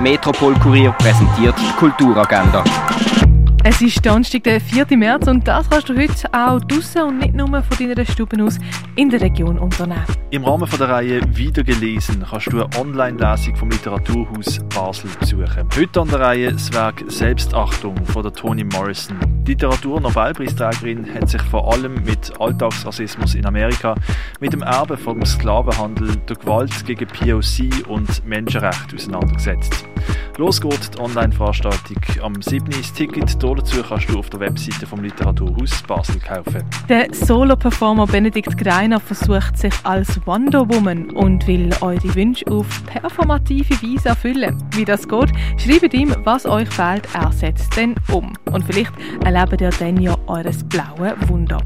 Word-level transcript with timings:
Metropol 0.00 0.54
Kurier 0.54 0.92
präsentiert 0.92 1.54
Kulturagenda. 1.76 2.64
Es 3.82 3.96
ist 3.96 4.04
Donnerstag, 4.04 4.44
der 4.44 4.60
4. 4.60 4.94
März 4.94 5.26
und 5.26 5.48
das 5.48 5.70
kannst 5.70 5.88
du 5.88 5.96
heute 5.96 6.28
auch 6.34 6.60
draussen 6.60 7.00
und 7.00 7.18
nicht 7.20 7.32
nur 7.32 7.46
von 7.46 7.78
deiner 7.78 8.04
Stube 8.04 8.36
aus 8.44 8.58
in 8.94 9.08
der 9.08 9.22
Region 9.22 9.58
unternehmen. 9.58 10.04
Im 10.32 10.44
Rahmen 10.44 10.68
der 10.78 10.86
Reihe 10.86 11.22
Wiedergelesen 11.34 12.22
kannst 12.28 12.52
du 12.52 12.62
eine 12.62 12.78
Online-Lesung 12.78 13.56
vom 13.56 13.70
Literaturhaus 13.70 14.60
Basel 14.68 15.08
besuchen. 15.18 15.66
Heute 15.74 15.98
an 15.98 16.08
der 16.08 16.20
Reihe 16.20 16.52
das 16.52 16.70
Werk 16.74 17.02
Selbstachtung 17.06 17.96
von 18.04 18.22
der 18.22 18.34
Toni 18.34 18.64
Morrison. 18.64 19.16
Die 19.46 19.52
Literatur-Nobelpreisträgerin 19.52 21.14
hat 21.14 21.30
sich 21.30 21.42
vor 21.42 21.72
allem 21.72 21.94
mit 22.04 22.38
Alltagsrassismus 22.38 23.34
in 23.34 23.46
Amerika, 23.46 23.94
mit 24.40 24.52
dem 24.52 24.60
Erbe 24.60 24.98
vom 24.98 25.24
Sklavenhandel, 25.24 26.16
der 26.28 26.36
Gewalt 26.36 26.84
gegen 26.84 27.06
POC 27.06 27.88
und 27.88 28.26
Menschenrechte 28.26 28.96
auseinandergesetzt. 28.96 29.86
Los 30.40 30.58
geht 30.58 30.94
die 30.94 30.98
Online-Veranstaltung 30.98 31.98
am 32.22 32.40
7. 32.40 32.70
Ticket. 32.96 33.36
Dazu 33.42 33.82
kannst 33.82 34.08
du 34.08 34.18
auf 34.18 34.30
der 34.30 34.40
Webseite 34.40 34.86
vom 34.86 35.02
Literaturhaus 35.02 35.82
Basel 35.82 36.18
kaufen. 36.18 36.64
Der 36.88 37.12
Solo-Performer 37.12 38.06
Benedikt 38.06 38.56
Greiner 38.56 39.00
versucht 39.00 39.58
sich 39.58 39.74
als 39.84 40.18
Wonder 40.26 40.66
Woman 40.72 41.10
und 41.10 41.46
will 41.46 41.68
eure 41.82 42.14
Wünsche 42.14 42.46
auf 42.46 42.66
performative 42.86 43.74
Weise 43.82 44.08
erfüllen. 44.08 44.56
Wie 44.70 44.86
das 44.86 45.06
geht, 45.06 45.30
schreibt 45.58 45.92
ihm, 45.92 46.16
was 46.24 46.46
euch 46.46 46.70
fehlt, 46.70 47.06
er 47.12 47.30
setzt 47.32 47.76
dann 47.76 47.96
um. 48.10 48.32
Und 48.50 48.64
vielleicht 48.64 48.94
erlebt 49.22 49.60
ihr 49.60 49.68
dann 49.78 50.00
ja 50.00 50.16
eures 50.26 50.64
blaue 50.64 51.16
Wunder. 51.28 51.58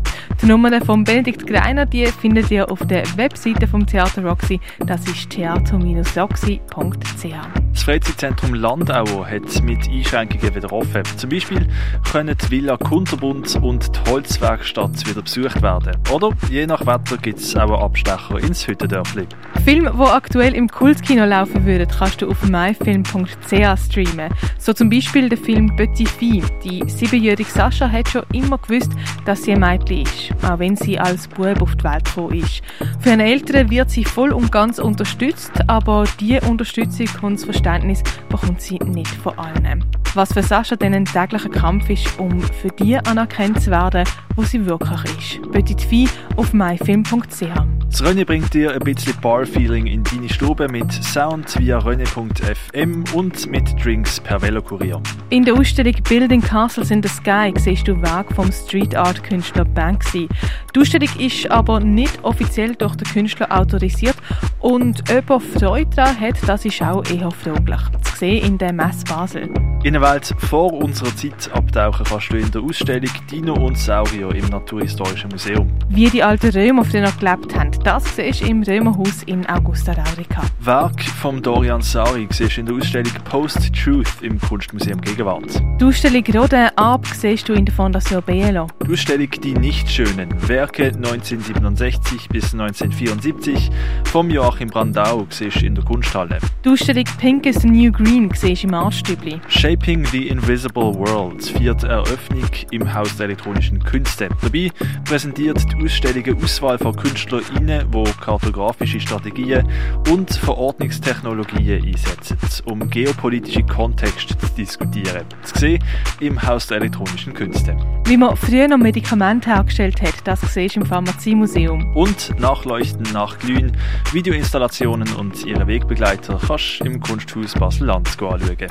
Die 0.42 0.46
Nummer 0.46 0.84
von 0.84 1.04
Benedikt 1.04 1.46
Greiner 1.46 1.86
die 1.86 2.06
findet 2.06 2.50
ihr 2.50 2.68
auf 2.68 2.84
der 2.88 3.04
Webseite 3.16 3.68
vom 3.68 3.86
Theater 3.86 4.24
Roxy. 4.24 4.58
Das 4.84 5.06
ist 5.06 5.30
theater-roxy.ch. 5.30 7.63
Das 7.74 7.82
Freizeitzentrum 7.82 8.54
Landauer 8.54 9.28
hat 9.28 9.62
mit 9.64 9.88
Einschränkungen 9.88 10.54
wieder 10.54 10.72
offen. 10.72 11.02
Zum 11.16 11.28
Beispiel 11.28 11.66
können 12.10 12.36
die 12.40 12.50
Villa 12.50 12.76
Kunterbund 12.76 13.56
und 13.56 13.90
die 13.94 14.10
Holzwerkstatt 14.10 15.06
wieder 15.08 15.22
besucht 15.22 15.60
werden. 15.60 15.96
Oder 16.12 16.30
je 16.48 16.68
nach 16.68 16.86
Wetter 16.86 17.16
gibt 17.20 17.40
es 17.40 17.56
auch 17.56 17.62
einen 17.62 17.82
Abstecher 17.82 18.38
ins 18.38 18.68
Hüttendörfli. 18.68 19.26
Filme, 19.64 19.92
die 19.92 20.02
aktuell 20.02 20.54
im 20.54 20.68
Kultkino 20.68 21.24
laufen 21.24 21.66
würden, 21.66 21.88
kannst 21.88 22.22
du 22.22 22.28
auf 22.30 22.44
myfilm.ch 22.44 23.78
streamen. 23.90 24.32
So 24.56 24.72
zum 24.72 24.88
Beispiel 24.88 25.28
der 25.28 25.38
Film 25.38 25.74
Petit 25.74 26.08
Fille. 26.08 26.46
Die 26.62 26.88
siebenjährige 26.88 27.50
Sascha 27.50 27.90
hat 27.90 28.08
schon 28.08 28.22
immer 28.32 28.58
gewusst, 28.58 28.92
dass 29.24 29.42
sie 29.42 29.52
ein 29.52 29.60
Mädchen 29.60 30.02
ist, 30.02 30.32
auch 30.44 30.60
wenn 30.60 30.76
sie 30.76 30.98
als 30.98 31.26
Bub 31.26 31.60
auf 31.60 31.74
die 31.74 31.84
Welt 31.84 32.04
gekommen 32.04 32.34
ist. 32.38 32.62
Für 33.04 33.10
ihre 33.10 33.22
Eltern 33.22 33.68
wird 33.68 33.90
sie 33.90 34.02
voll 34.02 34.32
und 34.32 34.50
ganz 34.50 34.78
unterstützt, 34.78 35.52
aber 35.66 36.04
diese 36.18 36.40
Unterstützung 36.48 37.06
und 37.20 37.34
das 37.34 37.44
Verständnis 37.44 38.02
bekommt 38.30 38.62
sie 38.62 38.78
nicht 38.78 39.14
von 39.16 39.38
allen. 39.38 39.84
Was 40.14 40.32
für 40.32 40.42
Sascha 40.42 40.74
dann 40.74 40.94
ein 40.94 41.04
täglicher 41.04 41.50
Kampf 41.50 41.90
ist, 41.90 42.18
um 42.18 42.40
für 42.40 42.68
die 42.68 42.96
anerkannt 42.96 43.60
zu 43.60 43.70
werden, 43.70 44.04
wo 44.36 44.42
sie 44.42 44.64
wirklich 44.64 45.04
ist. 45.18 45.52
Petit 45.52 45.82
Fille 45.82 46.08
auf 46.36 46.54
myfilm.ch. 46.54 47.42
Das 47.90 48.02
Rennen 48.02 48.24
bringt 48.24 48.54
dir 48.54 48.72
ein 48.72 48.80
bisschen 48.80 49.14
Bar-Feeling 49.20 49.86
in 49.86 50.02
deine 50.02 50.28
Stube 50.28 50.66
mit 50.68 50.90
Sound 50.90 51.58
via 51.58 51.78
René.fm 51.78 53.04
und 53.12 53.50
mit 53.50 53.84
Drinks 53.84 54.18
per 54.18 54.40
Velokurier. 54.40 55.00
In 55.30 55.44
der 55.44 55.54
Ausstellung 55.54 55.94
Building 56.08 56.40
Castles 56.40 56.90
in 56.90 57.02
the 57.02 57.08
Sky 57.08 57.52
siehst 57.56 57.86
du 57.86 58.00
Werk 58.00 58.32
vom 58.34 58.50
Street 58.50 58.94
Art 58.96 59.22
Künstler 59.22 59.64
Banksy. 59.64 60.28
Die 60.74 60.80
Ausstellung 60.80 61.08
ist 61.20 61.48
aber 61.52 61.78
nicht 61.78 62.24
offiziell 62.24 62.74
durch 62.74 62.96
den 62.96 63.06
Künstler 63.06 63.46
autorisiert 63.56 64.16
und 64.58 65.04
ob 65.08 65.30
er 65.30 65.40
Freude 65.40 65.90
daran 65.94 66.18
hat, 66.18 66.36
das 66.48 66.64
ist 66.64 66.82
auch 66.82 67.04
eher 67.08 67.30
fraglich. 67.30 67.80
Zu 68.02 68.16
sehen 68.16 68.44
in 68.44 68.58
der 68.58 68.72
Messe 68.72 69.04
Basel. 69.04 69.48
In 69.84 69.94
eine 69.94 70.00
Welt 70.00 70.34
vor 70.38 70.72
unserer 70.72 71.14
Zeit 71.14 71.50
abtauchen 71.52 72.06
kannst 72.08 72.32
du 72.32 72.38
in 72.38 72.50
der 72.50 72.62
Ausstellung 72.62 73.10
Dino 73.30 73.52
und 73.52 73.76
Saurier 73.78 74.34
im 74.34 74.46
Naturhistorischen 74.46 75.28
Museum. 75.30 75.70
Wie 75.90 76.08
die 76.08 76.22
alten 76.22 76.48
Römer 76.50 76.80
auf 76.80 76.88
denen 76.88 77.12
gelebt 77.20 77.54
haben, 77.54 77.70
das 77.84 78.16
siehst 78.16 78.40
du 78.40 78.46
im 78.46 78.62
Römerhaus 78.62 79.22
in 79.26 79.46
Augusta 79.46 79.92
Raurica. 79.92 80.42
Werk 80.60 81.02
von 81.02 81.42
Dorian 81.42 81.82
Sari 81.82 82.26
siehst 82.30 82.56
du 82.56 82.60
in 82.60 82.66
der 82.66 82.76
Ausstellung 82.76 83.12
Post-Truth 83.24 84.22
im 84.22 84.40
Kunstmuseum 84.40 85.02
Gegenwart. 85.02 85.62
Die 85.78 85.84
Ausstellung 85.84 86.24
Rodin 86.34 86.70
Ab 86.76 87.06
siehst 87.06 87.46
du 87.48 87.52
in 87.52 87.66
der 87.66 87.74
Fondation 87.74 88.22
Bielo. 88.22 88.68
Die 88.86 88.92
Ausstellung 88.92 89.30
Die 89.30 89.52
Nichtschönen, 89.52 90.30
Werke 90.64 90.86
1967 90.86 92.30
bis 92.30 92.54
1974 92.54 93.70
vom 94.06 94.30
Joachim 94.30 94.70
Brandau 94.70 95.26
siehst 95.28 95.62
in 95.62 95.74
der 95.74 95.84
Kunsthalle. 95.84 96.38
Die 96.64 96.70
Ausstellung 96.70 97.04
Pink 97.18 97.44
is 97.44 97.60
the 97.60 97.68
New 97.68 97.92
Green 97.92 98.30
siehst 98.34 98.64
im 98.64 98.72
Artstübli. 98.72 99.42
Shaping 99.48 100.06
the 100.06 100.26
Invisible 100.26 100.94
World, 100.94 101.44
vierte 101.44 101.88
Eröffnung 101.88 102.48
im 102.70 102.94
Haus 102.94 103.14
der 103.18 103.26
elektronischen 103.26 103.78
Künste. 103.84 104.30
Dabei 104.40 104.70
präsentiert 105.04 105.62
die 105.70 105.84
Ausstellung 105.84 106.24
eine 106.24 106.42
Auswahl 106.42 106.78
von 106.78 106.96
KünstlerInnen, 106.96 107.90
die 107.90 108.04
kartografische 108.22 109.00
Strategien 109.00 109.68
und 110.10 110.32
Verordnungstechnologien 110.32 111.84
einsetzen, 111.84 112.38
um 112.64 112.88
geopolitische 112.88 113.64
Kontexte 113.64 114.38
zu 114.38 114.46
diskutieren. 114.56 115.26
Zu 115.42 115.58
sehen 115.58 115.84
im 116.20 116.42
Haus 116.42 116.68
der 116.68 116.78
elektronischen 116.78 117.34
Künste. 117.34 117.76
Wie 118.06 118.18
man 118.18 118.36
früher 118.36 118.68
noch 118.68 118.76
Medikamente 118.76 119.48
hergestellt 119.48 120.02
hat, 120.02 120.14
das 120.24 120.40
siehst 120.52 120.76
du 120.76 120.80
im 120.80 120.86
Pharmaziemuseum. 120.86 121.96
Und 121.96 122.38
Nachleuchten 122.38 123.04
nach 123.14 123.38
Glühen, 123.38 123.76
Videoinstallationen 124.12 125.10
und 125.14 125.44
ihre 125.46 125.66
Wegbegleiter 125.66 126.38
kannst 126.46 126.80
du 126.80 126.84
im 126.84 127.00
Kunsthaus 127.00 127.54
Basel-Land 127.54 128.08
anschauen. 128.20 128.68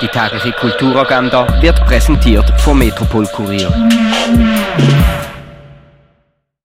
Die 0.00 0.08
tägliche 0.08 0.52
Kulturagenda 0.52 1.60
wird 1.60 1.84
präsentiert 1.84 2.48
vom 2.60 2.78
Metropol 2.78 3.26
Kurier. 3.26 3.72